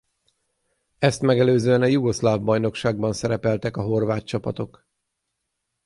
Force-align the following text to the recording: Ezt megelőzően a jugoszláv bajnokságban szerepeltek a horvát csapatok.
Ezt 0.99 1.21
megelőzően 1.21 1.81
a 1.81 1.85
jugoszláv 1.85 2.41
bajnokságban 2.41 3.13
szerepeltek 3.13 3.77
a 3.77 3.81
horvát 3.81 4.23
csapatok. 4.25 4.85